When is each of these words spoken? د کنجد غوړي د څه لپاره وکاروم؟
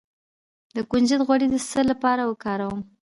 د 0.75 0.77
کنجد 0.89 1.21
غوړي 1.27 1.47
د 1.49 1.55
څه 1.69 1.81
لپاره 1.91 2.21
وکاروم؟ 2.25 2.81